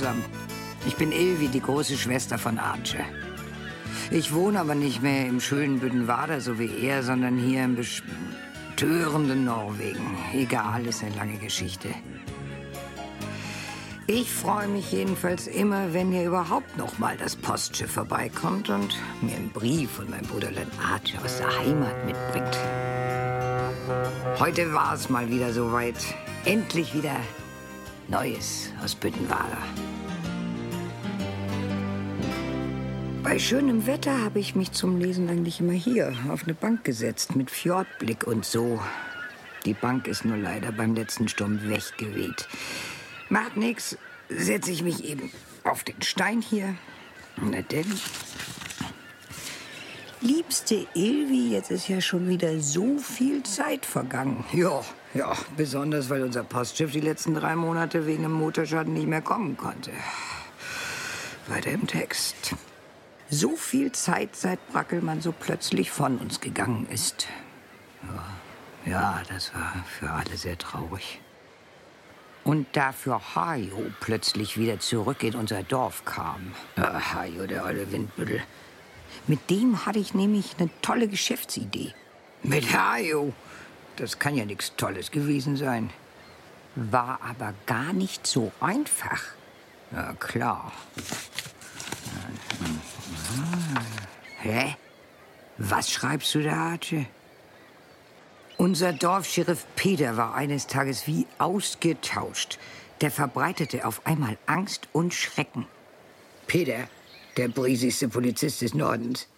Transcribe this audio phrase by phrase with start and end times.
[0.00, 0.24] zusammen.
[0.86, 3.04] Ich bin Ilvi, die große Schwester von Arche.
[4.10, 9.44] Ich wohne aber nicht mehr im schönen Büdenwader, so wie er, sondern hier im bestörenden
[9.44, 10.16] Norwegen.
[10.32, 11.88] Egal, ist eine lange Geschichte.
[14.06, 19.36] Ich freue mich jedenfalls immer, wenn hier überhaupt noch mal das Postschiff vorbeikommt und mir
[19.36, 22.58] einen Brief von meinem Bruderlein Arche aus der Heimat mitbringt.
[24.40, 26.02] Heute war es mal wieder soweit.
[26.46, 27.14] Endlich wieder
[28.10, 29.62] Neues aus Büttenwader.
[33.22, 37.36] Bei schönem Wetter habe ich mich zum Lesen eigentlich immer hier auf eine Bank gesetzt
[37.36, 38.80] mit Fjordblick und so.
[39.64, 42.48] Die Bank ist nur leider beim letzten Sturm weggeweht.
[43.28, 43.96] Macht nix,
[44.28, 45.30] setze ich mich eben
[45.62, 46.74] auf den Stein hier.
[47.36, 47.86] Na denn.
[50.20, 54.44] Liebste Ilvi, jetzt ist ja schon wieder so viel Zeit vergangen.
[54.52, 54.82] Ja,
[55.14, 59.56] ja, besonders weil unser Postschiff die letzten drei Monate wegen dem Motorschaden nicht mehr kommen
[59.56, 59.90] konnte.
[61.48, 62.54] Weiter im Text.
[63.28, 67.26] So viel Zeit, seit Brackelmann so plötzlich von uns gegangen ist.
[68.86, 71.20] Ja, das war für alle sehr traurig.
[72.42, 76.52] Und dafür Hajo plötzlich wieder zurück in unser Dorf kam.
[76.76, 78.42] Ja, Hajo, der alte Windbüttel.
[79.26, 81.94] Mit dem hatte ich nämlich eine tolle Geschäftsidee.
[82.42, 83.32] Mit Hajo?
[84.00, 85.90] Das kann ja nichts Tolles gewesen sein.
[86.74, 89.20] War aber gar nicht so einfach.
[89.92, 90.72] Ja, klar.
[94.38, 94.74] Hä?
[95.58, 97.04] Was schreibst du da, Arche?
[98.56, 102.58] Unser Dorfscheriff Peter war eines Tages wie ausgetauscht.
[103.02, 105.66] Der verbreitete auf einmal Angst und Schrecken.
[106.46, 106.88] Peter,
[107.36, 109.28] der briesigste Polizist des Nordens.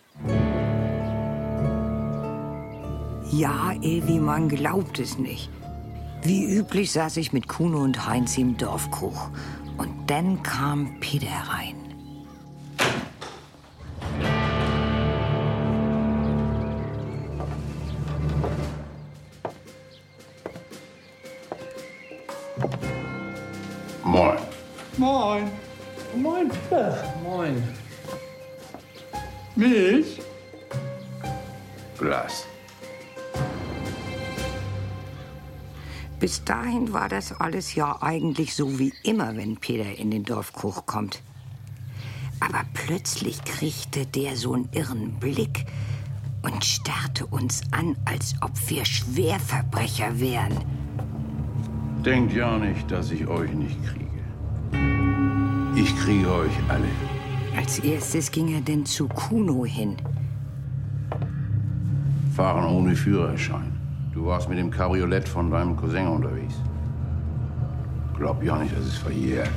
[3.33, 5.48] Ja, Evi, man glaubt es nicht.
[6.22, 9.30] Wie üblich saß ich mit Kuno und Heinz im Dorfkrug.
[9.79, 11.74] Und dann kam Peter rein.
[24.05, 24.36] Moin.
[24.98, 25.51] Moin.
[26.14, 27.14] Moin, Peter.
[27.24, 27.67] Moin.
[29.57, 30.11] Milch?
[36.22, 40.86] Bis dahin war das alles ja eigentlich so wie immer, wenn Peter in den Dorfkrug
[40.86, 41.20] kommt.
[42.38, 45.66] Aber plötzlich kriegte der so einen irren Blick
[46.42, 50.60] und starrte uns an, als ob wir Schwerverbrecher wären.
[52.05, 54.22] Denkt ja nicht, dass ich euch nicht kriege.
[55.74, 56.89] Ich kriege euch alle.
[57.56, 59.96] Als erstes ging er denn zu Kuno hin.
[62.36, 63.71] Fahren ohne Führerschein.
[64.12, 66.55] Du warst mit dem Cabriolett von deinem Cousin unterwegs.
[68.17, 69.50] Glaub ja nicht, dass es verjährt.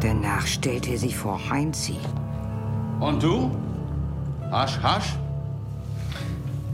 [0.00, 1.96] Danach stellte er sich vor Heinzi.
[2.98, 3.50] Und du?
[4.50, 5.16] Hasch, hasch?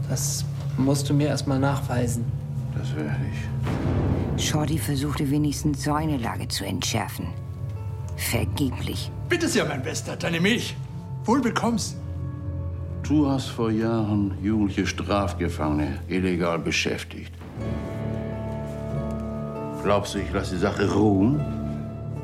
[0.09, 0.43] Das
[0.77, 2.25] musst du mir erst mal nachweisen.
[2.75, 4.43] Das werde ich.
[4.49, 7.27] Shorty versuchte wenigstens seine Lage zu entschärfen.
[8.17, 9.11] Vergeblich.
[9.29, 10.75] Bitte sehr, mein Bester, deine Milch.
[11.25, 11.95] Wohl bekommst.
[13.09, 17.33] Du hast vor Jahren jugendliche Strafgefangene illegal beschäftigt.
[19.81, 21.43] Glaubst du, ich lasse die Sache ruhen?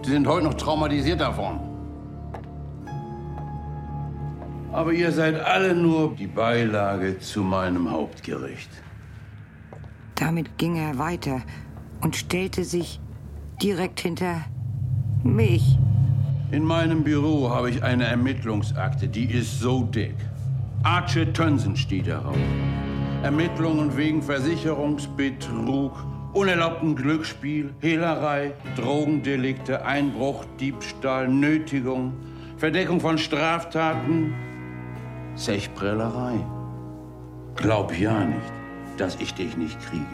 [0.05, 1.59] Die sind heute noch traumatisiert davon.
[4.71, 8.69] Aber ihr seid alle nur die Beilage zu meinem Hauptgericht.
[10.13, 11.41] Damit ging er weiter
[12.01, 12.99] und stellte sich
[13.59, 14.45] direkt hinter
[15.23, 15.79] mich.
[16.51, 20.13] In meinem Büro habe ich eine Ermittlungsakte, die ist so dick.
[20.85, 22.37] Arche Tönsen steht darauf.
[23.23, 25.91] Ermittlungen wegen Versicherungsbetrug,
[26.33, 32.13] unerlaubten Glücksspiel, Hehlerei, Drogendelikte, Einbruch, Diebstahl, Nötigung,
[32.57, 34.35] Verdeckung von Straftaten,
[35.33, 36.35] Zechprellerei.
[37.55, 38.53] Glaub ja nicht,
[38.97, 40.05] dass ich dich nicht kriege.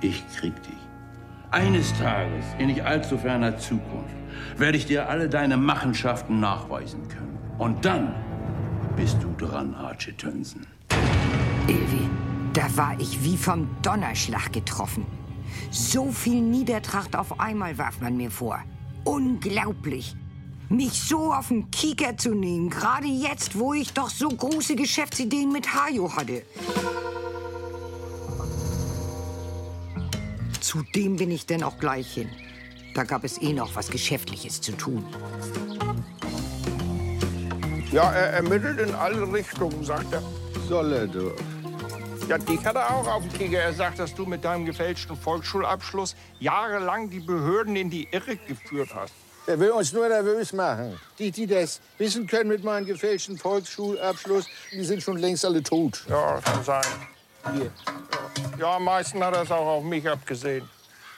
[0.00, 0.74] Ich krieg dich.
[1.52, 4.16] Eines Tages, in nicht allzu ferner Zukunft,
[4.56, 7.38] werde ich dir alle deine Machenschaften nachweisen können.
[7.58, 8.12] Und dann
[8.96, 10.66] bist du dran, Archie Tönsen.
[11.66, 12.08] Ilvi,
[12.52, 15.06] da war ich wie vom Donnerschlag getroffen.
[15.70, 18.62] So viel Niedertracht auf einmal warf man mir vor.
[19.04, 20.16] Unglaublich.
[20.68, 25.50] Mich so auf den Kieker zu nehmen, gerade jetzt, wo ich doch so große Geschäftsideen
[25.50, 26.42] mit Hajo hatte.
[30.60, 32.30] Zu dem bin ich denn auch gleich hin.
[32.94, 35.04] Da gab es eh noch was Geschäftliches zu tun.
[37.92, 40.22] Ja, er ermittelt in alle Richtungen, sagt er.
[40.68, 41.34] Soll er doch.
[42.28, 43.58] Ja, dich hat er auch auf dem Kicker.
[43.58, 48.90] Er sagt, dass du mit deinem gefälschten Volksschulabschluss jahrelang die Behörden in die Irre geführt
[48.94, 49.12] hast.
[49.48, 51.00] Der will uns nur nervös machen.
[51.18, 56.04] Die, die das wissen können mit meinem gefälschten Volksschulabschluss, die sind schon längst alle tot.
[56.08, 56.84] Ja, kann sein.
[57.54, 57.72] Hier.
[58.60, 60.68] Ja, am meisten hat er es auch auf mich abgesehen.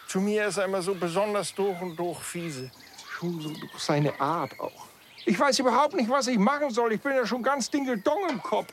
[0.09, 2.71] Zu mir ist er immer so besonders durch und durch fiese.
[3.19, 4.92] Schon so durch seine Art auch.
[5.25, 6.93] Ich weiß überhaupt nicht, was ich machen soll.
[6.93, 8.73] Ich bin ja schon ganz dingeldong im Kopf.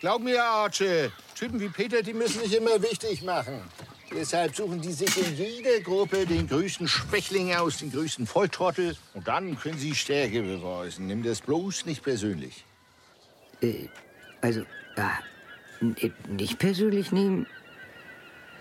[0.00, 3.60] Glaub mir, Arche, Typen wie Peter, die müssen sich immer wichtig machen.
[4.14, 8.96] Deshalb suchen die sich in jeder Gruppe den größten Schwächling aus, den größten Volltrottel.
[9.14, 11.06] Und dann können sie Stärke beweisen.
[11.06, 12.64] Nimm das bloß nicht persönlich.
[13.60, 13.88] Äh,
[14.40, 14.62] also,
[14.96, 15.18] ja,
[15.80, 15.96] n-
[16.28, 17.46] nicht persönlich nehmen.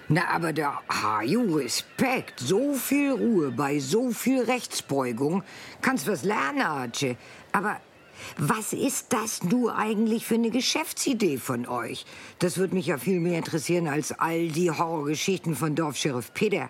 [0.10, 2.40] Na, aber da, Haju, Respekt.
[2.40, 5.44] So viel Ruhe bei so viel Rechtsbeugung.
[5.82, 7.18] Kannst was lernen, Arche.
[7.52, 7.82] Aber
[8.38, 12.06] was ist das nur eigentlich für eine Geschäftsidee von euch?
[12.40, 16.70] Das würde mich ja viel mehr interessieren als all die Horrorgeschichten von Dorfscheriff Peter.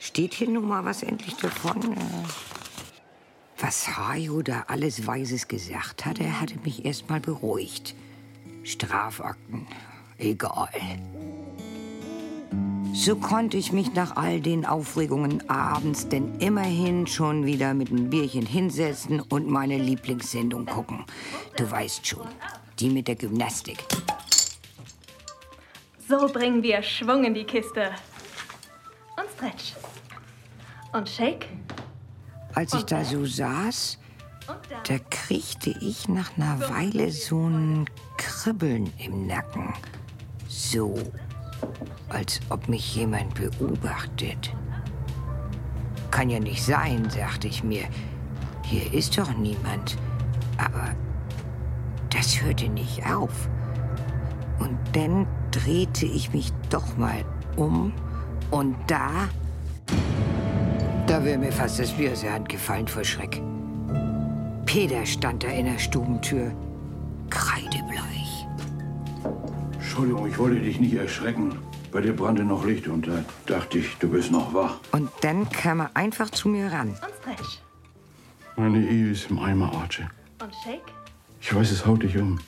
[0.00, 1.96] Steht hier nun mal was endlich davon?
[3.58, 7.94] Was Hajo da alles Weises gesagt hat, er hatte mich erst mal beruhigt.
[8.64, 9.66] Strafakten,
[10.18, 10.68] egal.
[12.98, 18.08] So konnte ich mich nach all den Aufregungen abends denn immerhin schon wieder mit einem
[18.08, 21.04] Bierchen hinsetzen und meine Lieblingssendung gucken.
[21.56, 22.26] Du weißt schon,
[22.80, 23.84] die mit der Gymnastik.
[26.08, 27.90] So bringen wir Schwung in die Kiste.
[29.16, 29.74] Und Stretch.
[30.94, 31.48] Und Shake.
[32.54, 33.98] Als ich da so saß,
[34.88, 37.84] da kriegte ich nach einer Weile so ein
[38.16, 39.74] Kribbeln im Nacken.
[40.48, 40.98] So,
[42.08, 44.54] als ob mich jemand beobachtet.
[46.10, 47.84] Kann ja nicht sein, sagte ich mir.
[48.64, 49.96] Hier ist doch niemand.
[50.58, 50.94] Aber
[52.10, 53.48] das hörte nicht auf.
[54.58, 57.24] Und dann drehte ich mich doch mal
[57.56, 57.92] um
[58.50, 59.28] und da,
[61.06, 63.42] da wäre mir fast das Bier aus der Hand gefallen vor Schreck.
[64.64, 66.52] Peter stand da in der Stubentür,
[69.96, 71.58] Entschuldigung, ich wollte dich nicht erschrecken.
[71.90, 74.76] Bei dir brannte noch Licht und da dachte ich, du bist noch wach.
[74.92, 76.88] Und dann kam er einfach zu mir ran.
[76.88, 77.62] Und Stretch.
[78.56, 80.04] Meine Ehe ist im Eimer, Archie.
[80.42, 80.92] Und Shake.
[81.40, 82.38] Ich weiß, es haut dich um.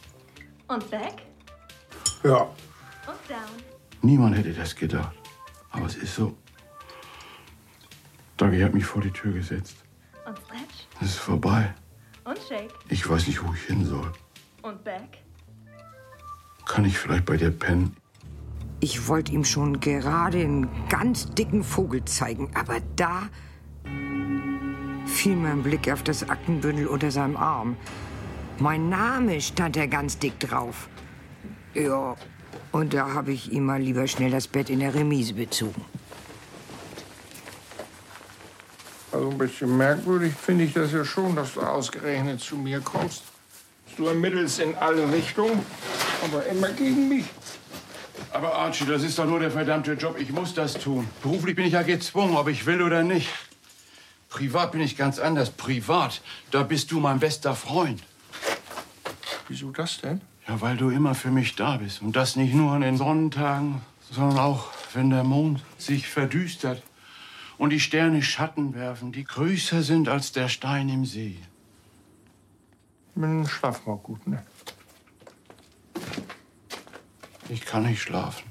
[0.66, 1.22] Und Back.
[2.22, 2.42] Ja.
[2.42, 3.38] Und Down.
[4.02, 5.16] Niemand hätte das gedacht.
[5.70, 6.36] Aber es ist so.
[8.36, 9.76] Dagi hat mich vor die Tür gesetzt.
[10.26, 10.86] Und Stretch.
[11.00, 11.74] Es ist vorbei.
[12.24, 12.74] Und Shake.
[12.90, 14.12] Ich weiß nicht, wo ich hin soll.
[14.60, 15.22] Und Back.
[16.68, 17.96] Kann ich vielleicht bei dir pennen?
[18.80, 23.28] Ich wollte ihm schon gerade einen ganz dicken Vogel zeigen, aber da
[25.06, 27.76] fiel mein Blick auf das Aktenbündel unter seinem Arm.
[28.60, 30.88] Mein Name stand da ganz dick drauf.
[31.74, 32.14] Ja,
[32.70, 35.84] und da habe ich ihm mal lieber schnell das Bett in der Remise bezogen.
[39.10, 43.22] Also ein bisschen merkwürdig finde ich das ja schon, dass du ausgerechnet zu mir kommst.
[43.96, 45.64] Du ermittelst in alle Richtungen,
[46.24, 47.24] aber immer gegen mich.
[48.32, 50.16] Aber Archie, das ist doch nur der verdammte Job.
[50.18, 51.08] Ich muss das tun.
[51.22, 53.28] Beruflich bin ich ja gezwungen, ob ich will oder nicht.
[54.28, 55.50] Privat bin ich ganz anders.
[55.50, 56.20] Privat,
[56.50, 58.02] da bist du mein bester Freund.
[59.48, 60.20] Wieso das denn?
[60.46, 62.02] Ja, weil du immer für mich da bist.
[62.02, 63.80] Und das nicht nur an den Sonnentagen,
[64.10, 66.82] sondern auch, wenn der Mond sich verdüstert
[67.56, 71.38] und die Sterne Schatten werfen, die größer sind als der Stein im See.
[73.14, 74.44] Dann schlaf mal gut, ne?
[77.48, 78.44] Ich kann nicht schlafen.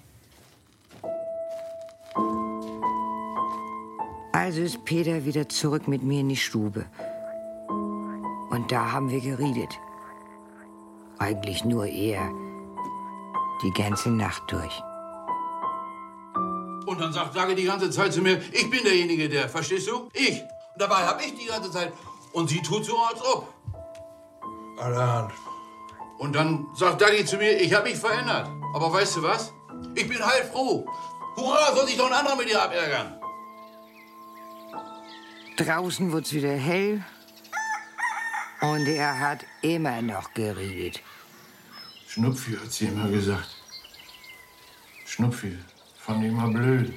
[4.31, 6.85] Also ist Peter wieder zurück mit mir in die Stube.
[8.49, 9.79] Und da haben wir geredet.
[11.19, 12.31] Eigentlich nur er.
[13.63, 14.81] Die ganze Nacht durch.
[16.85, 20.09] Und dann sagt Sage die ganze Zeit zu mir, ich bin derjenige, der, verstehst du?
[20.13, 20.41] Ich.
[20.41, 21.91] Und dabei hab ich die ganze Zeit.
[22.31, 23.53] Und sie tut so, als ob.
[24.79, 25.31] Allerhand.
[26.17, 28.49] Und dann sagt Dagi zu mir, ich habe mich verändert.
[28.73, 29.53] Aber weißt du was?
[29.95, 30.85] Ich bin heilfroh.
[31.35, 33.19] Hurra, soll sich doch ein anderer mit dir abärgern.
[35.57, 37.03] Draußen wird's wieder hell.
[38.61, 41.01] Und er hat immer noch geredet.
[42.07, 43.55] Schnupfi hat sie immer gesagt.
[45.05, 45.57] Schnupfi,
[45.99, 46.93] fand ich immer blöd.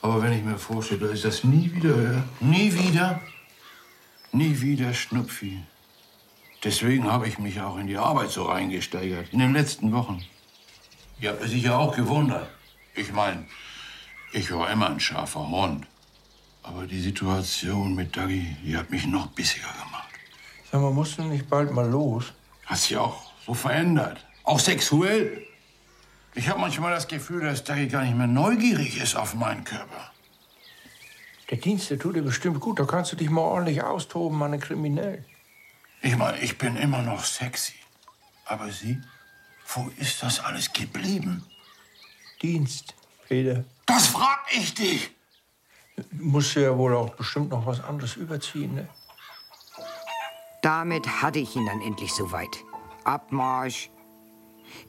[0.00, 3.20] Aber wenn ich mir vorstelle, dass ich das nie wieder höre, nie wieder,
[4.32, 5.62] nie wieder Schnupfi.
[6.62, 10.22] Deswegen habe ich mich auch in die Arbeit so reingesteigert, in den letzten Wochen.
[11.20, 12.50] Ihr habt sicher auch gewundert.
[12.94, 13.46] Ich meine,
[14.32, 15.86] ich war immer ein scharfer Hund.
[16.62, 20.08] Aber die Situation mit Dagi, die hat mich noch bissiger gemacht.
[20.70, 22.32] Sag mal, musst du nicht bald mal los?
[22.66, 24.24] Hat sich auch so verändert.
[24.44, 25.42] Auch sexuell.
[26.34, 30.12] Ich habe manchmal das Gefühl, dass Dagi gar nicht mehr neugierig ist auf meinen Körper.
[31.50, 32.78] Der Dienst, der tut dir bestimmt gut.
[32.78, 35.24] Da kannst du dich mal ordentlich austoben, meine Kriminellen.
[36.02, 37.74] Ich meine, ich bin immer noch sexy.
[38.46, 39.00] Aber Sie,
[39.74, 41.44] wo ist das alles geblieben?
[42.42, 42.94] Dienst,
[43.28, 43.64] Peter.
[43.86, 45.10] Das frag ich dich!
[45.96, 48.88] Du musst ja wohl auch bestimmt noch was anderes überziehen, ne?
[50.62, 52.64] Damit hatte ich ihn dann endlich soweit.
[53.04, 53.90] Abmarsch.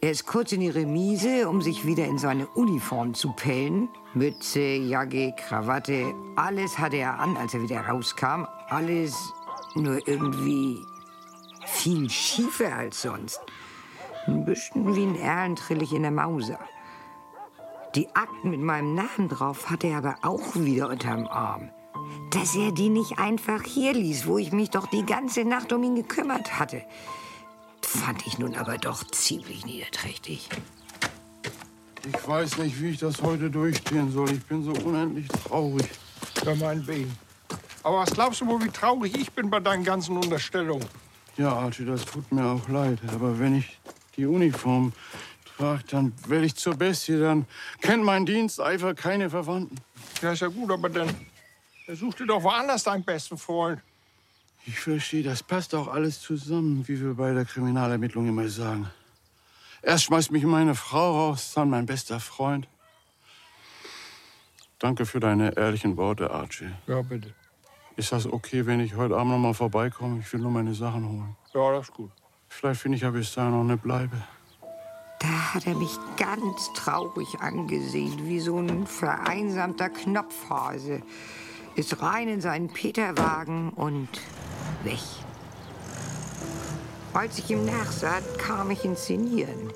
[0.01, 3.89] Er ist kurz in die Remise, um sich wieder in seine Uniform zu pellen.
[4.13, 8.45] Mütze, Jacke, Krawatte, alles hatte er an, als er wieder rauskam.
[8.69, 9.15] Alles
[9.75, 10.77] nur irgendwie
[11.65, 13.39] viel schiefer als sonst.
[14.27, 16.59] Ein bisschen wie ein Erlentrillig in der Mauser.
[17.95, 21.69] Die Akten mit meinem Namen drauf hatte er aber auch wieder unterm Arm.
[22.31, 25.83] Dass er die nicht einfach hier ließ, wo ich mich doch die ganze Nacht um
[25.83, 26.83] ihn gekümmert hatte,
[27.81, 30.49] fand ich nun aber doch ziemlich niederträchtig.
[32.07, 34.31] Ich weiß nicht, wie ich das heute durchstehen soll.
[34.31, 35.89] Ich bin so unendlich traurig.
[36.45, 37.11] Ja, mein Bein.
[37.83, 40.85] Aber was glaubst du wohl, wie traurig ich bin bei deinen ganzen Unterstellungen?
[41.37, 42.99] Ja, Archie, das tut mir auch leid.
[43.13, 43.79] Aber wenn ich
[44.17, 44.93] die Uniform
[45.57, 47.19] trage, dann werde ich zur Bestie.
[47.19, 47.45] Dann
[47.81, 49.77] kennt mein Diensteifer keine Verwandten.
[50.21, 51.09] Ja, ist ja gut, aber dann,
[51.87, 53.81] such dir doch woanders deinen besten Freund.
[54.65, 58.89] Ich verstehe, das passt auch alles zusammen, wie wir bei der Kriminalermittlung immer sagen.
[59.81, 62.67] Erst schmeißt mich meine Frau raus, dann mein bester Freund.
[64.77, 66.69] Danke für deine ehrlichen Worte, Archie.
[66.87, 67.33] Ja, bitte.
[67.95, 70.19] Ist das okay, wenn ich heute Abend noch mal vorbeikomme?
[70.19, 71.35] Ich will nur meine Sachen holen.
[71.53, 72.11] Ja, das ist gut.
[72.47, 74.17] Vielleicht finde ich ja bis dahin noch eine Bleibe.
[75.19, 81.01] Da hat er mich ganz traurig angesehen, wie so ein vereinsamter Knopfhase.
[81.75, 84.09] Ist rein in seinen Peterwagen und
[84.83, 84.99] weg.
[87.13, 89.71] Als ich ihm nachsah, kam ich ins Sinnieren.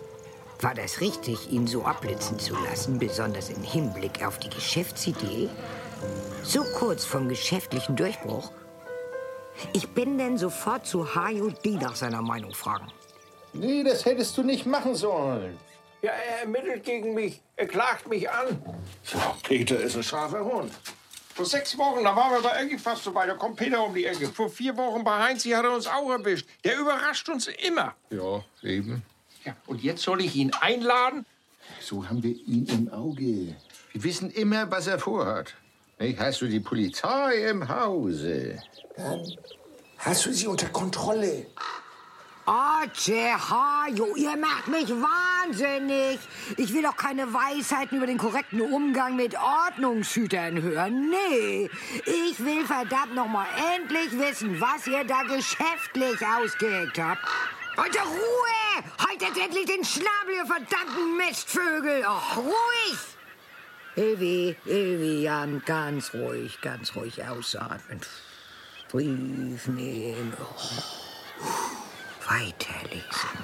[0.62, 5.50] War das richtig, ihn so abblitzen zu lassen, besonders im Hinblick auf die Geschäftsidee?
[6.43, 8.51] So kurz vom geschäftlichen Durchbruch?
[9.73, 12.87] Ich bin denn sofort zu HJD nach seiner Meinung fragen.
[13.53, 15.57] Nee, das hättest du nicht machen sollen.
[16.01, 17.41] Ja, er ermittelt gegen mich.
[17.55, 18.61] Er klagt mich an.
[19.13, 20.71] Ja, Peter ist ein scharfer Hund.
[21.33, 23.29] Vor sechs Wochen, da waren wir bei Eggi fast so weit.
[23.29, 24.27] Da kommt Peter um die Ecke.
[24.27, 26.47] Vor vier Wochen bei Heinzi hat er uns auch erwischt.
[26.63, 27.95] Der überrascht uns immer.
[28.09, 29.03] Ja, eben.
[29.43, 31.25] Ja, und jetzt soll ich ihn einladen?
[31.81, 33.55] So haben wir ihn im Auge.
[33.91, 35.55] Wir wissen immer, was er vorhat.
[35.99, 36.19] Nicht?
[36.19, 38.61] Hast du die Polizei im Hause?
[38.97, 39.23] Dann
[39.99, 41.47] hast du sie unter Kontrolle.
[42.45, 46.19] Arche, Hajo, ihr macht mich wahnsinnig.
[46.57, 51.09] Ich will doch keine Weisheiten über den korrekten Umgang mit Ordnungshütern hören.
[51.09, 51.69] Nee,
[52.05, 57.21] ich will verdammt noch mal endlich wissen, was ihr da geschäftlich ausgeheckt habt.
[57.77, 58.83] Unter Ruhe!
[58.99, 62.05] Haltet endlich den Schnabel, ihr verdammten Mistvögel!
[62.05, 63.14] Och, ruhig!
[63.97, 68.01] Ilvi, Ilvi, Jan, ganz ruhig, ganz ruhig ausatmen.
[68.91, 70.33] Brief nehmen.
[72.27, 73.39] Weiterlesen.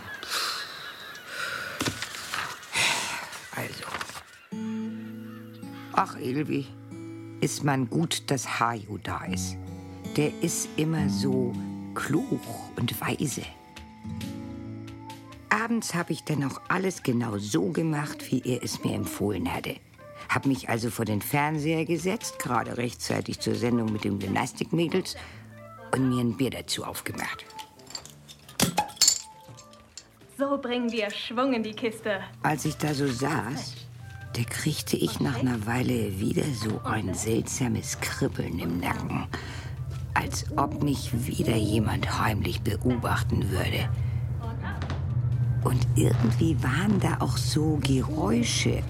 [3.56, 3.86] Also.
[5.94, 6.68] Ach, Ilvi,
[7.40, 9.56] ist man gut, dass Hajo da ist.
[10.18, 11.54] Der ist immer so
[11.96, 12.42] klug
[12.76, 13.44] und weise.
[15.48, 19.76] Abends habe ich dann auch alles genau so gemacht, wie er es mir empfohlen hatte.
[20.32, 25.18] Hab mich also vor den Fernseher gesetzt, gerade rechtzeitig zur Sendung mit den Gymnastikmädels
[25.94, 27.44] und mir ein Bier dazu aufgemacht.
[30.38, 32.22] So bringen wir Schwung in die Kiste.
[32.44, 33.76] Als ich da so saß,
[34.32, 39.28] da kriegte ich nach einer Weile wieder so ein seltsames Kribbeln im Nacken.
[40.14, 43.90] Als ob mich wieder jemand heimlich beobachten würde.
[45.66, 48.82] Und irgendwie waren da auch so Geräusche,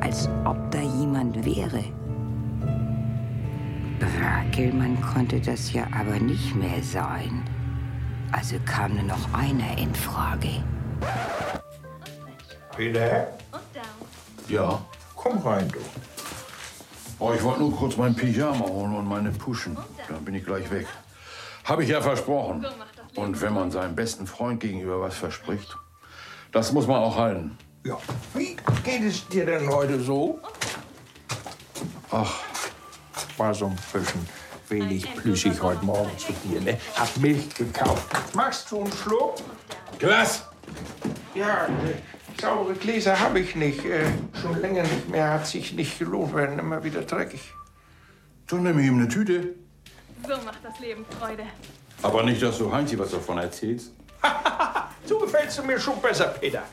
[0.00, 1.84] als ob da jemand wäre.
[3.98, 7.42] Brackelmann konnte das ja aber nicht mehr sein.
[8.32, 10.62] Also kam nur noch einer in Frage.
[12.76, 13.28] Peter.
[14.48, 14.80] Ja.
[15.14, 15.78] komm rein, du.
[17.18, 19.76] Oh, ich wollte nur kurz mein Pyjama holen und meine Puschen.
[20.08, 20.86] Dann bin ich gleich weg.
[21.64, 22.66] Habe ich ja versprochen.
[23.14, 25.76] Und wenn man seinem besten Freund gegenüber was verspricht,
[26.52, 27.56] das muss man auch halten.
[27.84, 27.98] Ja.
[28.34, 28.45] Wie
[28.86, 30.38] geht es dir denn heute so?
[32.12, 32.40] Ach,
[33.36, 34.26] War so ein bisschen
[34.68, 36.78] wenig plüschig heute Morgen zu dir, ne?
[36.94, 38.06] Hab Milch gekauft.
[38.34, 39.34] Machst du einen Schluck?
[39.98, 40.44] Glas!
[41.34, 43.84] Ja, äh, saubere Gläser habe ich nicht.
[43.84, 44.04] Äh,
[44.40, 45.30] schon länger nicht mehr.
[45.32, 47.40] Hat sich nicht gelohnt, werden immer wieder dreckig.
[48.46, 49.54] Dann nehme ich ihm eine Tüte.
[50.22, 51.42] So macht das Leben Freude.
[52.02, 53.90] Aber nicht, dass du Heinzi was davon erzählst.
[55.06, 56.64] So gefällst du mir schon besser, Peter.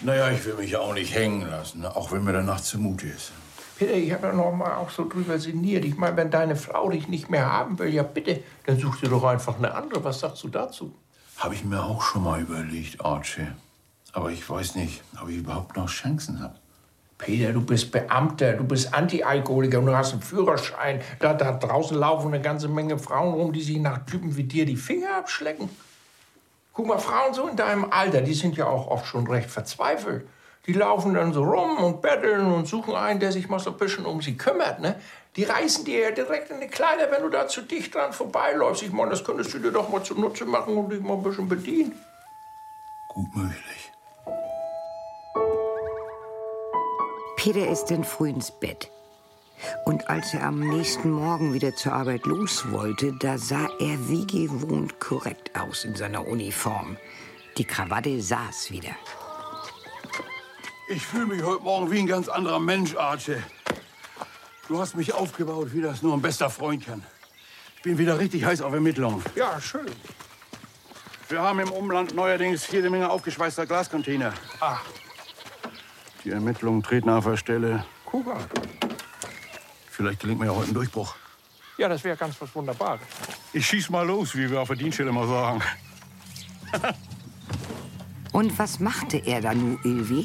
[0.00, 3.32] Naja, ich will mich ja auch nicht hängen lassen, auch wenn mir danach zumute ist.
[3.78, 5.84] Peter, ich habe ja noch mal auch so drüber sinniert.
[5.84, 9.08] Ich meine, wenn deine Frau dich nicht mehr haben will, ja bitte, dann such dir
[9.08, 10.02] doch einfach eine andere.
[10.02, 10.94] Was sagst du dazu?
[11.36, 13.46] Habe ich mir auch schon mal überlegt, Archie.
[14.12, 16.56] Aber ich weiß nicht, ob ich überhaupt noch Chancen habe.
[17.18, 21.00] Peter, du bist Beamter, du bist Anti-Alkoholiker und du hast einen Führerschein.
[21.18, 24.64] Da, da draußen laufen eine ganze Menge Frauen rum, die sich nach Typen wie dir
[24.64, 25.68] die Finger abschlecken.
[26.78, 30.28] Guck mal, Frauen so in deinem Alter, die sind ja auch oft schon recht verzweifelt.
[30.64, 33.76] Die laufen dann so rum und betteln und suchen einen, der sich mal so ein
[33.76, 34.78] bisschen um sie kümmert.
[34.78, 34.94] Ne?
[35.34, 38.84] Die reißen dir ja direkt in die Kleider, wenn du da zu dicht dran vorbeiläufst.
[38.84, 41.48] Ich meine, das könntest du dir doch mal zunutze machen und dich mal ein bisschen
[41.48, 41.98] bedienen.
[43.08, 43.92] Gut möglich.
[47.38, 48.88] Peter ist dann früh ins Bett.
[49.84, 54.26] Und als er am nächsten Morgen wieder zur Arbeit los wollte, da sah er wie
[54.26, 56.96] gewohnt korrekt aus in seiner Uniform.
[57.56, 58.90] Die Krawatte saß wieder.
[60.88, 63.36] Ich fühle mich heute Morgen wie ein ganz anderer Mensch, Archie.
[64.68, 67.02] Du hast mich aufgebaut, wie das nur ein bester Freund kann.
[67.76, 69.22] Ich bin wieder richtig heiß auf Ermittlungen.
[69.34, 69.86] Ja, schön.
[71.28, 74.32] Wir haben im Umland neuerdings jede Menge aufgeschweißter Glascontainer.
[74.60, 74.78] Ah,
[76.24, 77.84] Die Ermittlungen treten auf der Stelle.
[78.12, 78.87] an.
[79.98, 81.16] Vielleicht gelingt mir ja heute ein Durchbruch.
[81.76, 83.00] Ja, das wäre ganz was Wunderbares.
[83.52, 85.60] Ich schieß mal los, wie wir auf der Dienststelle immer sagen.
[88.32, 90.24] Und was machte er da nun, Ilvi?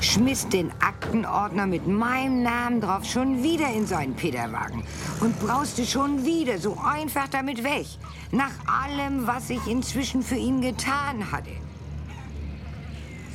[0.00, 4.82] Schmiss den Aktenordner mit meinem Namen drauf schon wieder in seinen Peterwagen
[5.20, 7.86] und brauste schon wieder so einfach damit weg.
[8.30, 11.52] Nach allem, was ich inzwischen für ihn getan hatte.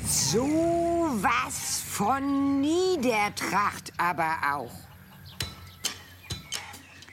[0.07, 0.47] So
[1.21, 4.88] was von Niedertracht aber auch.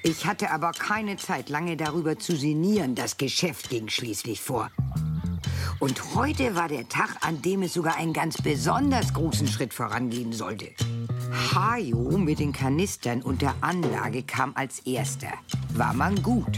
[0.07, 2.95] Ich hatte aber keine Zeit, lange darüber zu sinnieren.
[2.95, 4.71] Das Geschäft ging schließlich vor.
[5.81, 10.33] Und heute war der Tag, an dem es sogar einen ganz besonders großen Schritt vorangehen
[10.33, 10.71] sollte.
[11.53, 15.33] Hajo mit den Kanistern und der Anlage kam als erster.
[15.75, 16.57] War man gut.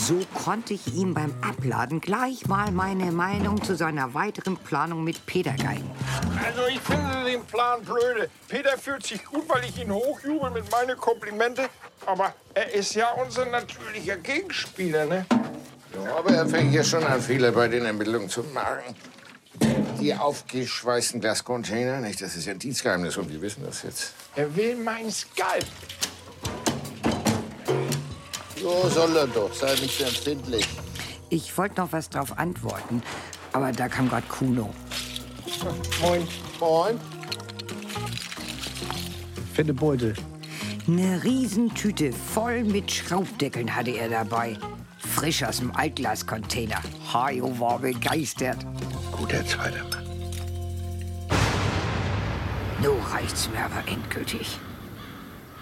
[0.00, 5.26] So konnte ich ihm beim Abladen gleich mal meine Meinung zu seiner weiteren Planung mit
[5.26, 5.90] Peter geigen.
[6.46, 8.30] Also ich finde den Plan blöde.
[8.46, 11.68] Peter fühlt sich gut, weil ich ihn hochjubel mit meinen Komplimente.
[12.06, 15.26] Aber er ist ja unser natürlicher Gegenspieler, ne?
[16.04, 18.94] Ja, aber er fängt hier schon an, Fehler bei den Ermittlungen zu machen.
[20.00, 22.22] Die aufgeschweißten Glascontainer, nicht?
[22.22, 24.12] Das ist ja ein Dienstgeheimnis und wir wissen das jetzt.
[24.36, 25.66] Er will mein Skalp.
[28.60, 30.66] So soll er doch, sei nicht so empfindlich.
[31.30, 33.02] Ich wollte noch was drauf antworten,
[33.52, 34.74] aber da kam gerade Kuno.
[36.00, 36.26] Moin.
[36.58, 37.00] Moin.
[39.52, 40.14] Fette Beute.
[40.86, 44.56] Eine Riesentüte voll mit Schraubdeckeln hatte er dabei.
[44.98, 46.80] Frisch aus dem Altglascontainer.
[47.12, 48.58] Hajo war begeistert.
[49.12, 50.04] Guter zweiter Mann.
[52.82, 54.58] Nun reicht's mir aber endgültig.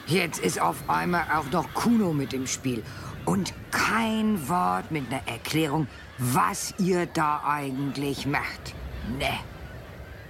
[0.06, 2.82] Jetzt ist auf einmal auch noch Kuno mit im Spiel.
[3.24, 5.88] Und kein Wort mit einer Erklärung,
[6.18, 8.74] was ihr da eigentlich macht.
[9.18, 9.40] Ne.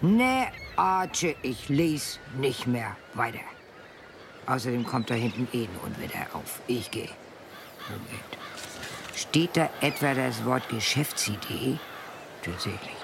[0.00, 3.40] Ne, Archie, ich lese nicht mehr weiter.
[4.46, 6.60] Außerdem kommt da hinten eh ein Unwetter auf.
[6.66, 7.08] Ich gehe.
[7.88, 8.38] Moment.
[9.14, 11.78] Steht da etwa das Wort Geschäftsidee?
[12.42, 12.95] Tatsächlich.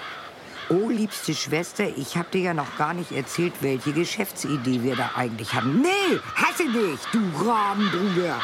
[0.73, 5.11] Oh, liebste Schwester, ich hab dir ja noch gar nicht erzählt, welche Geschäftsidee wir da
[5.15, 5.81] eigentlich haben.
[5.81, 8.41] Nee, hasse dich, du Rabenbruder.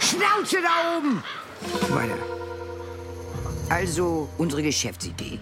[0.00, 1.22] Schnauze da oben!
[1.94, 2.18] Weiter.
[3.70, 5.38] Also, unsere Geschäftsidee.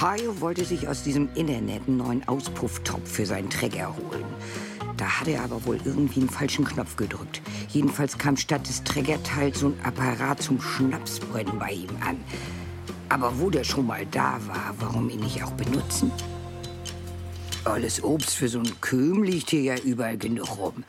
[0.00, 4.24] Hajo wollte sich aus diesem Internet einen neuen Auspufftopf für seinen Trecker holen.
[4.96, 7.40] Da hat er aber wohl irgendwie einen falschen Knopf gedrückt.
[7.70, 12.18] Jedenfalls kam statt des Trägerteils so ein Apparat zum Schnapsbrennen bei ihm an.
[13.14, 16.10] Aber wo der schon mal da war, warum ihn nicht auch benutzen?
[17.64, 20.82] Alles Obst für so einen Köhm liegt hier ja überall genug rum.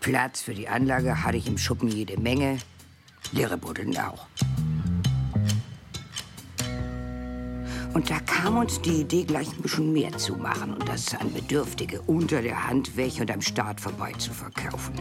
[0.00, 2.58] Platz für die Anlage hatte ich im Schuppen jede Menge.
[3.30, 4.26] Leere Buddeln auch.
[7.94, 11.32] Und da kam uns die Idee, gleich ein bisschen mehr zu machen und das an
[11.32, 14.94] Bedürftige unter der Hand weg und am Start vorbei zu verkaufen.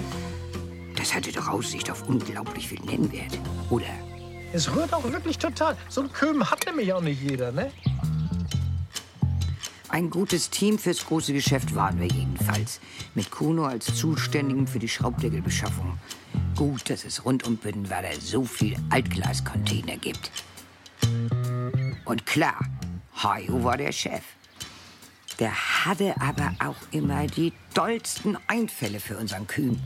[0.96, 3.40] Das hatte doch Aussicht auf unglaublich viel Nennwert,
[3.72, 4.09] oder?
[4.52, 5.78] Es rührt auch wirklich total.
[5.90, 7.72] So einen Köben hat nämlich auch nicht jeder, ne?
[9.90, 12.80] Ein gutes Team fürs große Geschäft waren wir jedenfalls.
[13.16, 16.00] Mit Kuno als Zuständigen für die Schraubdeckelbeschaffung.
[16.56, 20.32] Gut, dass es rund um Büttenwerder so viel Altglascontainer gibt.
[22.06, 22.60] Und klar,
[23.16, 24.24] Hajo war der Chef.
[25.40, 25.54] Der
[25.86, 29.80] hatte aber auch immer die dollsten Einfälle für unseren Kühn.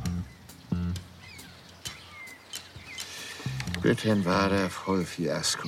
[3.84, 5.68] Büttenwader voll Fiasko.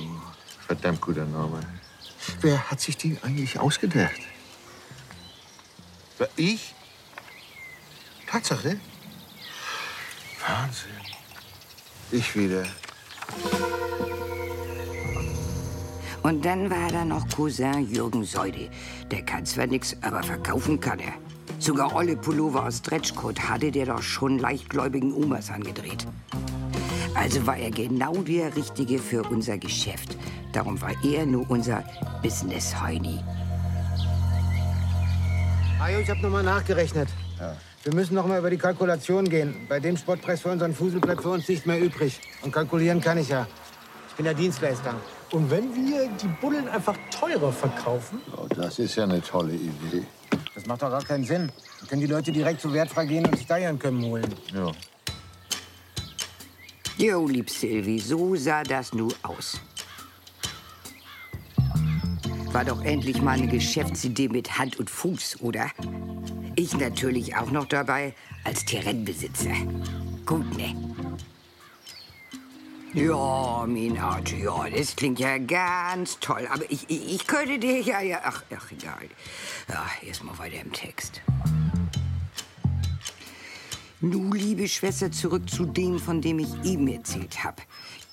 [0.66, 1.60] Verdammt guter Name.
[2.40, 4.20] Wer hat sich die eigentlich ausgedacht?
[6.16, 6.74] Wer, Ich?
[8.26, 8.80] Tatsache?
[10.46, 10.90] Wahnsinn.
[12.10, 12.64] Ich wieder.
[16.22, 18.70] Und dann war da noch Cousin Jürgen Seude.
[19.10, 21.12] Der kann zwar nix, aber verkaufen kann er.
[21.58, 26.06] Sogar olle Pullover aus Stretchcoat hatte der doch schon leichtgläubigen Omas angedreht.
[27.16, 30.16] Also war er genau der Richtige für unser Geschäft.
[30.52, 31.82] Darum war er nur unser
[32.22, 33.18] Business-Heini.
[35.80, 37.08] Ajo, ich habe nochmal nachgerechnet.
[37.82, 39.54] Wir müssen noch mal über die Kalkulation gehen.
[39.68, 42.20] Bei dem Spottpreis für unseren Fusel bleibt für uns nichts mehr übrig.
[42.42, 43.46] Und kalkulieren kann ich ja.
[44.08, 44.94] Ich bin der Dienstleister.
[45.32, 48.20] Und wenn wir die Bullen einfach teurer verkaufen?
[48.36, 50.02] Oh, das ist ja eine tolle Idee.
[50.54, 51.50] Das macht doch gar keinen Sinn.
[51.80, 54.34] Dann können die Leute direkt zu Wertfrei gehen und sich da ihren Kömmen holen.
[54.54, 54.72] Ja.
[56.98, 59.60] Jo, lieb Silvi, so sah das nu aus.
[62.52, 65.70] War doch endlich mal eine Geschäftsidee mit Hand und Fuß, oder?
[66.54, 69.52] Ich natürlich auch noch dabei als Terrainbesitzer.
[70.24, 70.74] Gut, ne?
[72.94, 73.14] Ja,
[74.00, 76.48] Archie, ja, das klingt ja ganz toll.
[76.50, 79.04] Aber ich, ich, ich könnte dir ja, ja, ach, ach, egal.
[79.68, 81.20] Ja, erstmal weiter im Text.
[84.02, 87.62] Nu, liebe Schwester, zurück zu dem, von dem ich eben erzählt habe.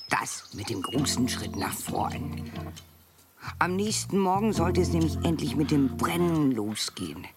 [0.09, 2.49] Das mit dem großen Schritt nach vorn.
[3.59, 7.27] Am nächsten Morgen sollte es nämlich endlich mit dem Brennen losgehen.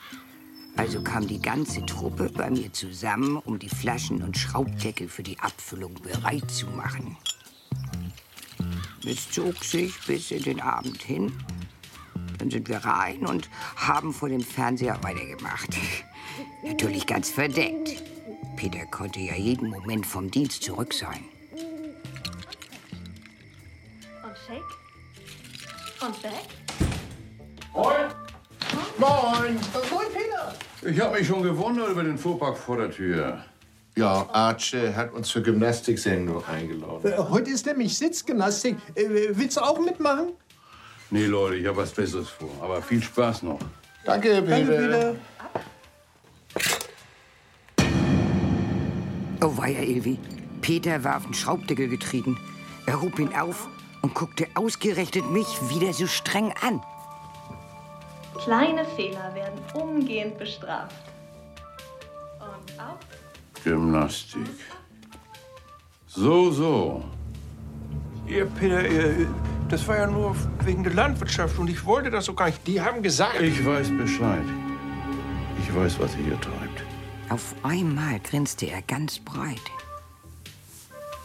[0.77, 5.41] Also kam die ganze Truppe bei mir zusammen, um die Flaschen und Schraubdeckel für die
[5.41, 7.17] Abfüllung bereit zu machen.
[9.05, 11.33] Es zog sich bis in den Abend hin.
[12.39, 15.77] Dann sind wir rein und haben vor dem Fernseher weitergemacht.
[16.63, 18.16] Natürlich ganz verdeckt.
[18.57, 21.25] Peter konnte ja jeden Moment vom Dienst zurück sein.
[24.23, 24.63] Und Shake?
[26.01, 26.33] Und Back?
[27.75, 27.95] Moin!
[28.99, 29.61] Moin!
[29.91, 30.55] Moin, Peter!
[30.83, 33.45] Ich habe mich schon gewundert über den Fuhrpark vor der Tür.
[33.97, 37.13] Ja, Arche hat uns zur Gymnastiksendung eingeladen.
[37.13, 38.77] Äh, Heute ist nämlich Sitzgymnastik.
[38.95, 40.33] Äh, willst du auch mitmachen?
[41.11, 42.51] Nee, Leute, ich habe was Besseres vor.
[42.61, 43.59] Aber viel Spaß noch.
[44.05, 44.59] Danke, Peter.
[44.59, 45.17] Danke,
[46.55, 46.86] Peter.
[49.47, 50.19] Oh, weia, Ilvi.
[50.61, 52.37] Peter war auf den Schraubdeckel getreten.
[52.87, 53.69] Er hob ihn auf
[54.03, 56.81] und guckte ausgerechnet mich wieder so streng an.
[58.43, 60.97] Kleine Fehler werden umgehend bestraft.
[62.41, 62.99] Und auf.
[63.63, 64.49] Gymnastik.
[66.09, 67.05] So, so.
[68.27, 69.29] Ihr, Peter, ihr,
[69.69, 72.67] das war ja nur wegen der Landwirtschaft und ich wollte das so gar nicht.
[72.67, 73.41] Die haben gesagt.
[73.41, 74.45] Ich weiß Bescheid.
[75.63, 76.66] Ich weiß, was ihr hier treibt.
[77.29, 79.61] Auf einmal grinste er ganz breit.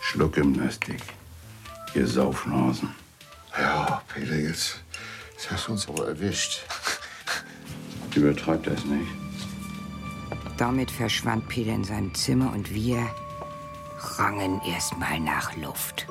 [0.02, 1.02] Schluckgymnastik.
[1.94, 2.90] Ihr Saufnasen.
[3.58, 4.82] Ja, Peter, jetzt,
[5.34, 6.62] jetzt hast du uns aber erwischt.
[8.16, 9.12] Übertreibt das nicht.
[10.58, 13.08] Damit verschwand Peter in seinem Zimmer und wir
[14.18, 16.08] rangen erstmal nach Luft.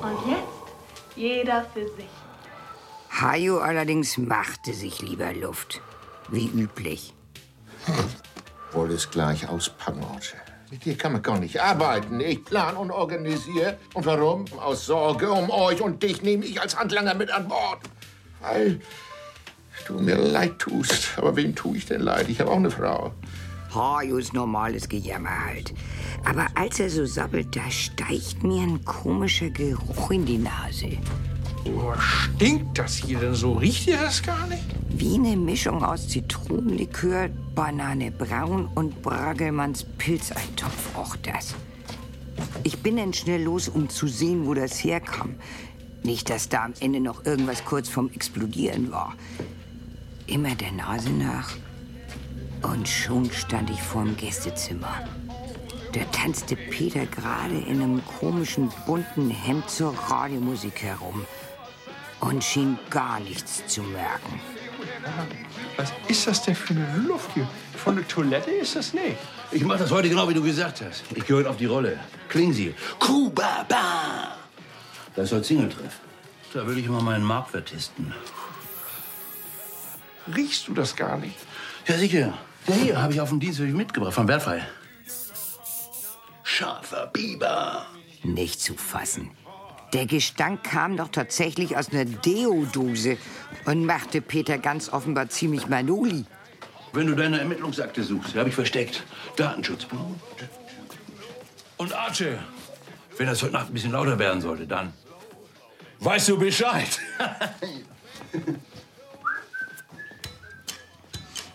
[0.00, 2.08] Und jetzt jeder für sich.
[3.10, 5.82] Hajo allerdings machte sich lieber Luft.
[6.30, 7.14] Wie üblich.
[8.72, 10.36] Wollte es gleich auspacken, Arche.
[10.70, 12.20] Mit dir kann man gar nicht arbeiten.
[12.20, 13.76] Ich plan und organisiere.
[13.94, 14.44] Und warum?
[14.58, 17.80] Aus Sorge um euch und dich nehme ich als Handlanger mit an Bord.
[18.40, 18.80] Weil
[19.88, 21.08] du mir leid tust.
[21.16, 22.28] Aber wem tue ich denn leid?
[22.28, 23.12] Ich habe auch eine Frau.
[23.74, 25.74] Hajos normales Gejammer halt.
[26.24, 30.98] Aber als er so sabbelt, da steigt mir ein komischer Geruch in die Nase.
[31.66, 33.52] Oh, stinkt das hier denn so?
[33.52, 34.62] Riecht ihr das gar nicht?
[34.88, 41.54] Wie eine Mischung aus Zitronenlikör, Banane Braun und Bragelmanns Pilzeintopf roch das.
[42.62, 45.34] Ich bin dann schnell los, um zu sehen, wo das herkam.
[46.02, 49.14] Nicht, dass da am Ende noch irgendwas kurz vorm Explodieren war.
[50.26, 51.50] Immer der Nase nach.
[52.62, 55.04] Und schon stand ich vorm Gästezimmer.
[55.92, 61.26] Da tanzte Peter gerade in einem komischen bunten Hemd zur Radiomusik herum
[62.20, 64.40] und schien gar nichts zu merken.
[65.76, 67.48] Was ist das denn für eine Luft hier?
[67.76, 69.16] Von der Toilette ist das nicht.
[69.50, 71.04] Ich mach das heute genau, wie du gesagt hast.
[71.14, 71.98] Ich gehöre auf die Rolle.
[72.28, 72.74] Klingen Sie.
[72.98, 74.36] Kuba, ba.
[75.16, 76.00] Das ist heute Single-Treff.
[76.52, 78.12] Da will ich mal meinen Marktwert testen.
[80.34, 81.36] Riechst du das gar nicht?
[81.86, 82.34] Ja, sicher.
[82.68, 84.66] Der hier habe ich auf dem Dienst mitgebracht, von Wertfrei.
[86.42, 87.86] Scharfer Biber.
[88.22, 89.30] Nicht zu fassen.
[89.92, 93.16] Der Gestank kam doch tatsächlich aus einer Deodose
[93.64, 96.24] und machte Peter ganz offenbar ziemlich Manoli.
[96.92, 99.04] Wenn du deine Ermittlungsakte suchst, habe ich versteckt.
[99.36, 99.86] Datenschutz.
[101.76, 102.38] Und Arche,
[103.16, 104.92] wenn das heute Nacht ein bisschen lauter werden sollte, dann
[106.00, 107.00] weißt du Bescheid.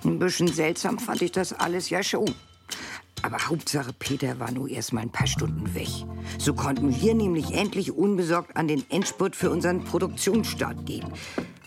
[0.03, 2.33] Ein bisschen seltsam fand ich das alles ja schon.
[3.25, 5.87] Aber Hauptsache, Peter war nur erst mal ein paar Stunden weg.
[6.37, 11.11] So konnten wir nämlich endlich unbesorgt an den Endspurt für unseren Produktionsstart gehen.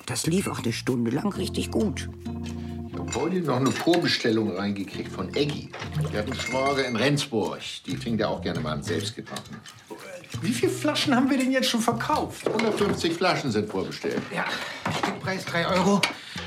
[0.07, 2.09] Das lief auch eine Stunde lang richtig gut.
[2.93, 5.71] Ich hab heute noch eine Vorbestellung reingekriegt von Eggy.
[6.13, 7.59] Der hat einen Schwager in Rendsburg.
[7.87, 9.57] Die trinkt ja auch gerne mal einen selbstgebrachten.
[10.41, 12.47] Wie viele Flaschen haben wir denn jetzt schon verkauft?
[12.47, 14.23] 150 Flaschen sind vorbestellt.
[14.33, 14.45] Ja,
[14.97, 16.01] Stückpreis 3 Euro,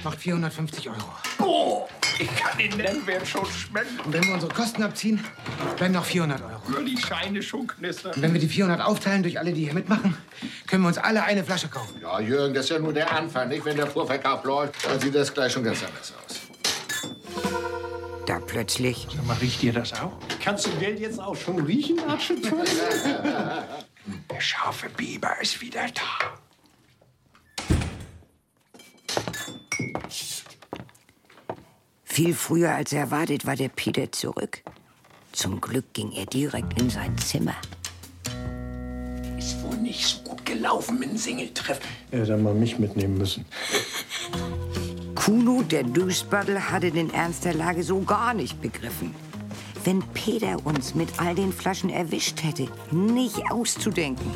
[0.06, 1.04] macht 450 Euro.
[1.40, 1.88] Oh,
[2.22, 4.00] ich kann den Nennwert schon schmecken.
[4.06, 5.24] Und wenn wir unsere Kosten abziehen,
[5.78, 6.62] bleiben noch 400 Euro.
[6.70, 8.14] Nur die Scheine schon knistern.
[8.14, 10.16] Und wenn wir die 400 aufteilen durch alle, die hier mitmachen,
[10.68, 12.00] können wir uns alle eine Flasche kaufen.
[12.02, 13.66] Ja, Jürgen, das ist ja nur der Anfang, nicht?
[13.66, 16.40] Wenn der Vorverkauf läuft, dann sieht das gleich schon ganz anders aus.
[18.28, 20.14] Da plötzlich Sag mal, riecht dir das auch?
[20.44, 22.44] Kannst du Geld jetzt auch schon riechen, Tönsen?
[24.30, 26.38] Der scharfe Biber ist wieder da.
[32.22, 34.62] Viel früher als erwartet war der Peter zurück.
[35.32, 37.56] Zum Glück ging er direkt in sein Zimmer.
[39.40, 41.80] Ist wohl nicht so gut gelaufen mit dem Singeltreff.
[42.12, 43.44] Er hätte mal mich mitnehmen müssen.
[45.16, 49.16] Kuno, der Duschböddel, hatte den Ernst der Lage so gar nicht begriffen.
[49.84, 54.32] Wenn Peter uns mit all den Flaschen erwischt hätte, nicht auszudenken.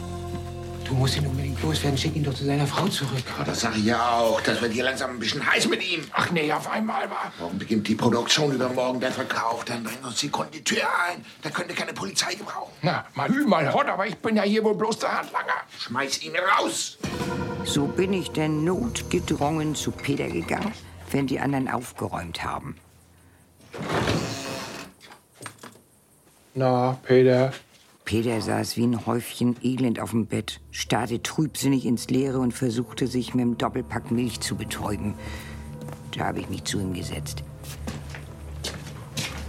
[0.86, 3.24] Du musst ihn unbedingt loswerden, schick ihn doch zu seiner Frau zurück.
[3.38, 4.40] Ja, das sag ich ja auch.
[4.42, 6.02] Das wird hier langsam ein bisschen heiß mit ihm.
[6.14, 7.34] Ach nee, auf einmal war.
[7.40, 9.66] Morgen beginnt die Produktion, übermorgen der Verkauf.
[9.66, 11.26] Dann bringen uns die Konditeur ein.
[11.42, 12.72] Da könnte keine Polizei gebrauchen.
[12.84, 15.56] Na, mal hü, mal hot, aber ich bin ja hier wohl bloß der Handlanger.
[15.80, 17.00] Schmeiß ihn raus.
[17.64, 20.72] So bin ich der notgedrungen zu Peter gegangen,
[21.10, 22.78] wenn die anderen aufgeräumt haben.
[26.54, 27.52] Na, Peter.
[28.06, 33.08] Peter saß wie ein Häufchen Elend auf dem Bett, starrte trübsinnig ins Leere und versuchte
[33.08, 35.16] sich mit dem Doppelpack Milch zu betäuben.
[36.16, 37.44] Da habe ich mich zu ihm gesetzt.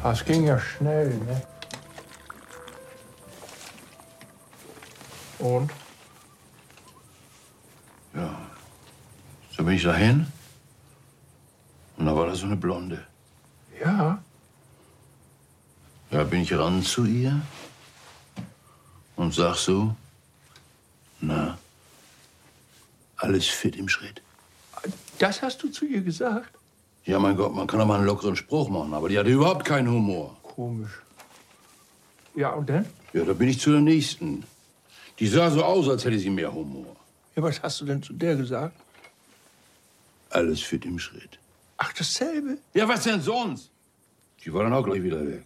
[0.02, 1.42] Das ging ja schnell, ne?
[5.38, 5.70] Und?
[8.14, 8.38] Ja.
[9.54, 10.26] So bin ich dahin.
[11.98, 13.06] Und da war da so eine Blonde.
[13.84, 14.22] Ja.
[16.10, 17.42] Ja, bin ich ran zu ihr
[19.16, 19.94] und sag so,
[21.20, 21.58] na,
[23.16, 24.22] alles fit im Schritt.
[25.18, 26.50] Das hast du zu ihr gesagt?
[27.04, 29.64] Ja, mein Gott, man kann doch mal einen lockeren Spruch machen, aber die hatte überhaupt
[29.64, 30.36] keinen Humor.
[30.42, 30.90] Komisch.
[32.34, 32.86] Ja, und dann?
[33.12, 34.44] Ja, da bin ich zu der nächsten.
[35.18, 36.94] Die sah so aus, als hätte sie mehr Humor.
[37.34, 38.76] Ja, was hast du denn zu der gesagt?
[40.28, 41.38] Alles fit im Schritt.
[41.78, 42.58] Ach, dasselbe?
[42.74, 43.70] Ja, was denn sonst?
[44.44, 45.44] Die war dann auch gleich wieder weg.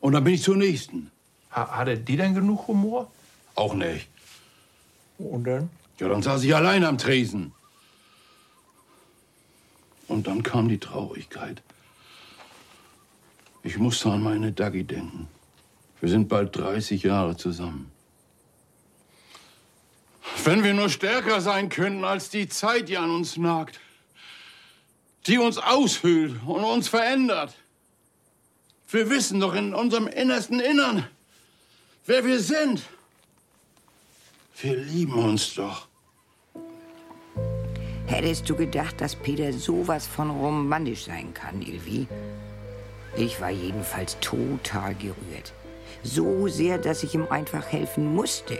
[0.00, 1.11] Und dann bin ich zur nächsten.
[1.52, 3.10] Ha hatte die denn genug Humor?
[3.54, 4.08] Auch nicht.
[5.18, 5.70] Und dann?
[5.98, 7.52] Ja, dann saß ich allein am Tresen.
[10.08, 11.62] Und dann kam die Traurigkeit.
[13.62, 15.28] Ich musste an meine Daggy denken.
[16.00, 17.92] Wir sind bald 30 Jahre zusammen.
[20.44, 23.78] Wenn wir nur stärker sein könnten als die Zeit, die an uns nagt,
[25.26, 27.54] die uns aushöhlt und uns verändert.
[28.90, 31.06] Wir wissen doch in unserem innersten Innern,
[32.06, 32.82] wer wir sind.
[34.60, 35.88] Wir lieben uns doch.
[38.06, 42.06] Hättest du gedacht, dass Peter sowas von romantisch sein kann, Ilvi?
[43.16, 45.52] Ich war jedenfalls total gerührt.
[46.02, 48.58] So sehr, dass ich ihm einfach helfen musste.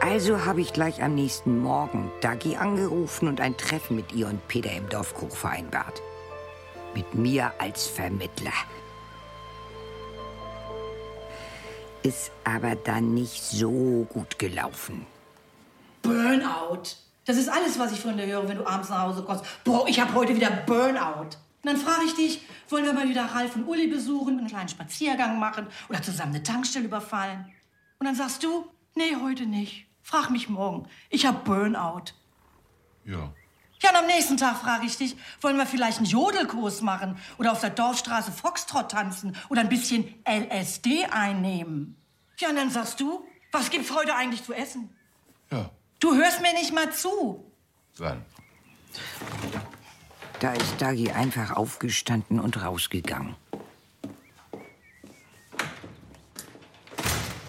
[0.00, 4.46] Also habe ich gleich am nächsten Morgen Dagi angerufen und ein Treffen mit ihr und
[4.48, 6.02] Peter im Dorfkrug vereinbart.
[6.94, 8.52] Mit mir als Vermittler.
[12.02, 15.06] Ist aber dann nicht so gut gelaufen.
[16.02, 16.96] Burnout.
[17.24, 19.44] Das ist alles, was ich von dir höre, wenn du abends nach Hause kommst.
[19.62, 21.36] Boah, ich habe heute wieder Burnout.
[21.62, 24.68] Und dann frage ich dich, wollen wir mal wieder Ralf und Uli besuchen, einen kleinen
[24.68, 27.46] Spaziergang machen oder zusammen eine Tankstelle überfallen?
[28.00, 29.86] Und dann sagst du, nee, heute nicht.
[30.02, 30.88] Frag mich morgen.
[31.08, 32.14] Ich habe Burnout.
[33.04, 33.32] Ja.
[33.82, 37.50] Ja, und am nächsten Tag frage ich dich, wollen wir vielleicht einen Jodelkurs machen oder
[37.50, 41.96] auf der Dorfstraße Foxtrot tanzen oder ein bisschen LSD einnehmen?
[42.38, 44.88] Ja, und dann sagst du, was gibt's heute eigentlich zu essen?
[45.50, 45.68] Ja.
[45.98, 47.44] Du hörst mir nicht mal zu.
[47.98, 48.24] Wann?
[50.38, 53.34] Da ist Dagi einfach aufgestanden und rausgegangen.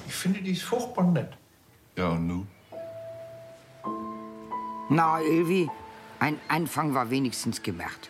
[0.07, 1.37] Ich finde, die ist furchtbar nett.
[1.95, 2.47] Ja, und nu?
[4.89, 5.69] Na, Ilvi,
[6.23, 8.09] ein Anfang war wenigstens gemacht.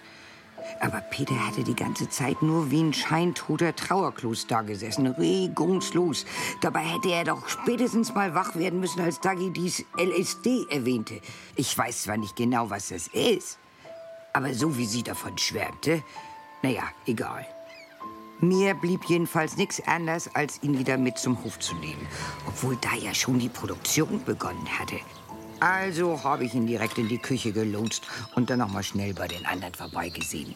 [0.80, 6.26] Aber Peter hatte die ganze Zeit nur wie ein scheintoter Trauerklos dagesessen, regungslos.
[6.62, 11.20] Dabei hätte er doch spätestens mal wach werden müssen, als Dagi dies LSD erwähnte.
[11.56, 13.58] Ich weiß zwar nicht genau, was das ist,
[14.34, 16.04] Aber so wie sie davon schwärmte,
[16.62, 17.46] naja, egal.
[18.40, 22.08] Mir blieb jedenfalls nichts anderes, als ihn wieder mit zum Hof zu nehmen,
[22.48, 25.00] obwohl da ja schon die Produktion begonnen hatte.
[25.64, 28.04] Also habe ich ihn direkt in die Küche gelotst
[28.36, 30.56] und dann noch mal schnell bei den anderen vorbeigesehen.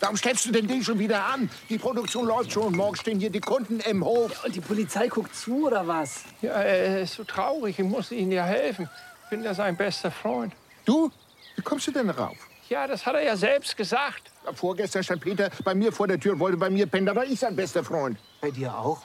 [0.00, 1.48] Warum stellst du denn den schon wieder an?
[1.70, 2.76] Die Produktion läuft schon.
[2.76, 4.44] Morgen stehen hier die Kunden im Hof.
[4.44, 6.24] Und die Polizei guckt zu, oder was?
[6.42, 7.78] Ja, er ist so traurig.
[7.78, 8.86] Ich muss Ihnen ja helfen.
[9.24, 10.52] Ich bin ja sein bester Freund.
[10.84, 11.10] Du?
[11.54, 12.36] Wie kommst du denn rauf?
[12.68, 14.30] Ja, das hat er ja selbst gesagt.
[14.52, 17.06] Vorgestern stand Peter bei mir vor der Tür und wollte bei mir pennen.
[17.06, 18.18] Da war ich sein bester Freund.
[18.42, 19.02] Bei dir auch?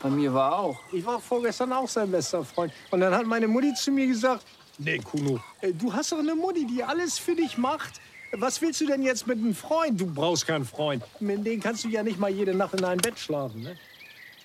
[0.00, 0.78] Bei mir war auch.
[0.92, 2.72] Ich war vorgestern auch sein bester Freund.
[2.90, 4.44] Und dann hat meine Mutti zu mir gesagt,
[4.78, 8.00] nee, Kuno, äh, du hast doch eine Mutti, die alles für dich macht.
[8.32, 10.00] Was willst du denn jetzt mit einem Freund?
[10.00, 11.02] Du brauchst keinen Freund.
[11.18, 13.62] Mit dem kannst du ja nicht mal jede Nacht in einem Bett schlafen.
[13.62, 13.76] Ne?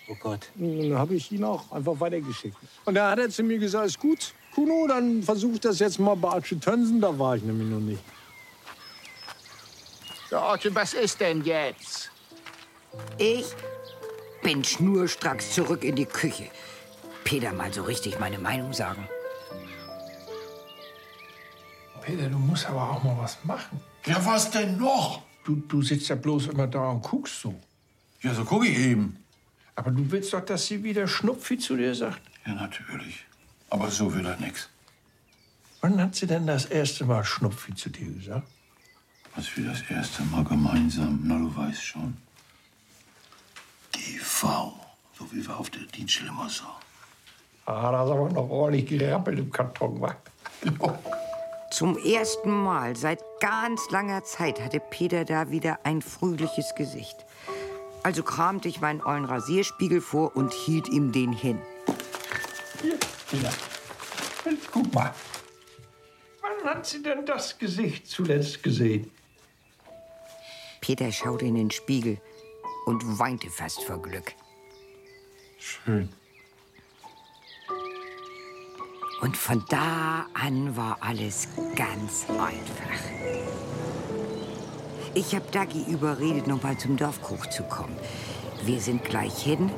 [0.08, 0.50] Oh Gott.
[0.58, 2.56] Und dann habe ich ihn auch einfach weitergeschickt.
[2.86, 6.16] Und da hat er zu mir gesagt, ist gut, Kuno, dann versuch das jetzt mal
[6.16, 7.02] bei Archie Tönsen.
[7.02, 8.04] Da war ich nämlich noch nicht.
[10.30, 12.10] So, Archie, was ist denn jetzt?
[13.18, 13.46] Ich
[14.44, 16.50] bin schnurstracks zurück in die Küche.
[17.24, 19.08] Peter mal so richtig meine Meinung sagen.
[22.02, 23.80] Peter, du musst aber auch mal was machen.
[24.06, 25.24] Ja, was denn noch?
[25.46, 27.56] Du, du sitzt ja bloß immer da und guckst so.
[28.22, 29.18] Ja, so gucke ich eben.
[29.76, 32.22] Aber du willst doch, dass sie wieder Schnupfi zu dir sagt.
[32.46, 33.26] Ja, natürlich.
[33.70, 34.70] Aber so will er nix.
[35.82, 38.48] Wann hat sie denn das erste Mal Schnupfi zu dir gesagt?
[39.36, 42.16] Was wir das erste Mal gemeinsam, na, du weißt schon.
[43.94, 44.74] GV,
[45.18, 46.66] so wie wir auf der Dienststelle immer so.
[47.66, 50.16] Ah, da ist aber noch ordentlich gerappelt im Karton, wa?
[51.72, 57.26] Zum ersten Mal seit ganz langer Zeit hatte Peter da wieder ein fröhliches Gesicht.
[58.04, 61.60] Also kramte ich meinen ollen Rasierspiegel vor und hielt ihm den hin.
[62.82, 62.98] Hier,
[63.30, 63.50] Peter.
[64.72, 65.14] Guck mal.
[66.42, 69.10] Wann hat sie denn das Gesicht zuletzt gesehen?
[70.82, 72.20] Peter schaute in den Spiegel
[72.86, 74.34] und weinte fast vor Glück.
[75.58, 76.10] Schön.
[79.22, 83.00] Und von da an war alles ganz einfach.
[85.14, 87.96] Ich habe Dagi überredet, noch mal zum Dorfkoch zu kommen.
[88.66, 89.72] Wir sind gleich hin.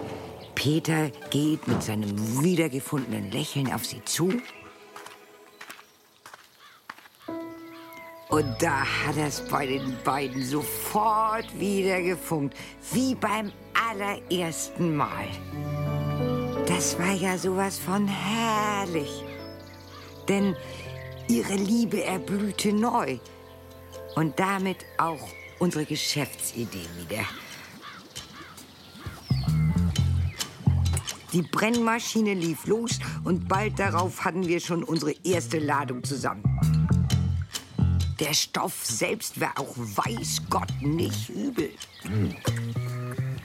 [0.56, 4.32] Peter geht mit seinem wiedergefundenen Lächeln auf sie zu.
[8.36, 12.54] Und da hat es bei den beiden sofort wieder gefunkt,
[12.92, 13.50] wie beim
[13.90, 15.30] allerersten Mal.
[16.68, 19.24] Das war ja sowas von herrlich.
[20.28, 20.54] Denn
[21.30, 23.20] ihre Liebe erblühte neu.
[24.18, 27.24] Und damit auch unsere Geschäftsidee wieder.
[31.32, 36.75] Die Brennmaschine lief los und bald darauf hatten wir schon unsere erste Ladung zusammen.
[38.20, 41.72] Der Stoff selbst war auch weiß Gott nicht übel.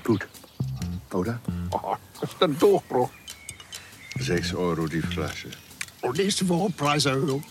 [0.05, 0.29] Gut.
[1.13, 1.41] Oder?
[1.73, 3.11] Oh, das ist ein Durchbruch.
[4.19, 5.51] Sechs Euro die Flasche.
[6.03, 7.43] Und nächste Woche Preiserhöhung.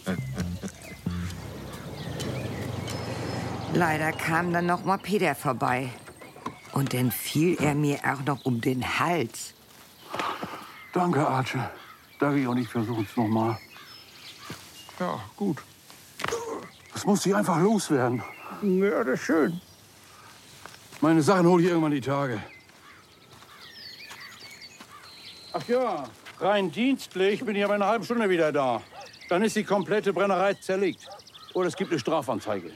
[3.73, 5.89] Leider kam dann noch mal Peter vorbei.
[6.71, 9.53] Und dann fiel er mir auch noch um den Hals.
[10.93, 11.59] Danke, Archie.
[12.19, 13.57] Dagi und ich versuchen es nochmal.
[14.99, 15.57] Ja, gut.
[16.99, 18.21] Das muss ich einfach loswerden.
[18.61, 19.61] Ja, das ist schön.
[20.99, 22.43] Meine Sachen hole ich irgendwann die Tage.
[25.53, 26.03] Ach ja,
[26.41, 28.81] rein dienstlich bin ich aber in einer halben Stunde wieder da.
[29.29, 31.07] Dann ist die komplette Brennerei zerlegt.
[31.53, 32.69] Oder es gibt eine Strafanzeige.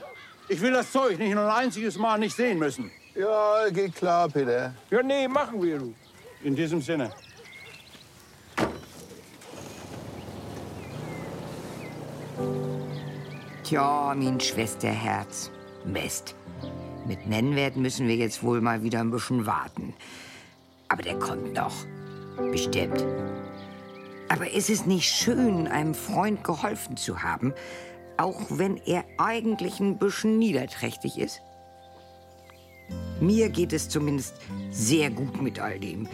[0.47, 2.91] Ich will das Zeug nicht nur ein einziges Mal nicht sehen müssen.
[3.15, 4.73] Ja, geht klar, Peter.
[4.89, 5.93] Ja, nee, machen wir, du.
[6.43, 7.11] In diesem Sinne.
[13.63, 15.49] Tja, mein Schwesterherz.
[15.85, 16.35] Mist.
[17.07, 19.93] Mit Nennwert müssen wir jetzt wohl mal wieder ein bisschen warten.
[20.89, 21.73] Aber der kommt noch.
[22.51, 23.05] Bestimmt.
[24.27, 27.53] Aber ist es nicht schön, einem Freund geholfen zu haben,
[28.17, 31.41] auch wenn er eigentlich ein bisschen niederträchtig ist?
[33.21, 34.35] Mir geht es zumindest
[34.71, 36.09] sehr gut mit all dem.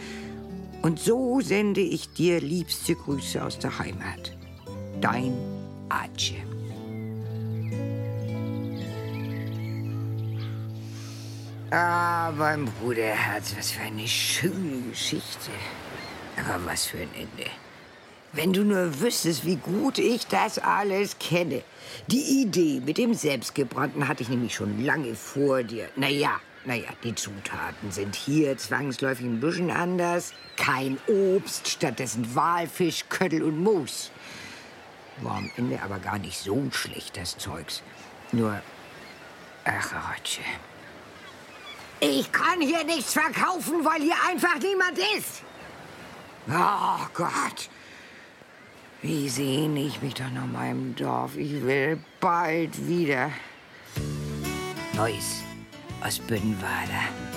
[0.82, 4.36] Und so sende ich dir liebste Grüße aus der Heimat.
[5.00, 5.34] Dein
[5.88, 6.49] Archie.
[11.72, 15.52] Ah, mein Bruderherz, was für eine schöne Geschichte.
[16.36, 17.48] Aber was für ein Ende.
[18.32, 21.62] Wenn du nur wüsstest, wie gut ich das alles kenne.
[22.08, 25.88] Die Idee mit dem Selbstgebrannten hatte ich nämlich schon lange vor dir.
[25.94, 30.32] Naja, naja, die Zutaten sind hier zwangsläufig ein bisschen anders.
[30.56, 34.10] Kein Obst, stattdessen Walfisch, Köttel und Moos.
[35.18, 37.84] War am Ende aber gar nicht so schlecht, das Zeugs.
[38.32, 38.60] Nur,
[39.64, 40.40] ach, Rotsche.
[42.00, 45.42] Ich kann hier nichts verkaufen, weil hier einfach niemand ist.
[46.48, 47.68] Oh Gott.
[49.02, 51.36] Wie sehne ich mich doch nach meinem Dorf.
[51.36, 53.30] Ich will bald wieder.
[54.94, 55.42] Neues
[56.02, 57.29] aus Bünnenwader.